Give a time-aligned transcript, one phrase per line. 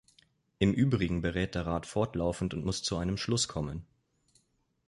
[0.57, 3.85] Im Übrigen berät der Rat fortlaufend und muss zu einem Schluss kommen.